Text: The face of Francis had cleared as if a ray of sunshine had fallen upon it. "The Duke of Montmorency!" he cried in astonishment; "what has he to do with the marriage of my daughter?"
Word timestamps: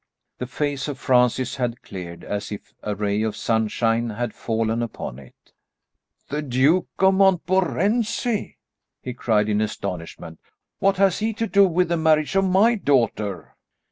The 0.39 0.47
face 0.47 0.87
of 0.87 0.97
Francis 0.97 1.57
had 1.57 1.83
cleared 1.83 2.23
as 2.23 2.51
if 2.51 2.73
a 2.81 2.95
ray 2.95 3.21
of 3.21 3.35
sunshine 3.35 4.09
had 4.09 4.33
fallen 4.33 4.81
upon 4.81 5.19
it. 5.19 5.53
"The 6.29 6.41
Duke 6.41 6.87
of 6.97 7.13
Montmorency!" 7.13 8.57
he 9.03 9.13
cried 9.13 9.47
in 9.47 9.61
astonishment; 9.61 10.39
"what 10.79 10.97
has 10.97 11.19
he 11.19 11.33
to 11.33 11.45
do 11.45 11.67
with 11.67 11.89
the 11.89 11.97
marriage 11.97 12.35
of 12.35 12.45
my 12.45 12.73
daughter?" 12.73 13.55